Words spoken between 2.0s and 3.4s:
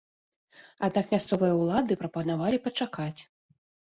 прапанавалі пачакаць.